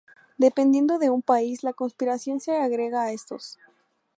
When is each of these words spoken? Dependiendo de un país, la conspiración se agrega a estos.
Dependiendo 0.39 0.97
de 0.97 1.11
un 1.11 1.21
país, 1.21 1.61
la 1.61 1.73
conspiración 1.73 2.39
se 2.39 2.55
agrega 2.57 3.03
a 3.03 3.11
estos. 3.11 3.59